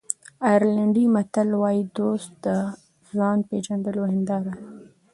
[0.49, 2.47] آیرلېنډي متل وایي دوست د
[3.15, 4.53] ځان پېژندلو هنداره ده.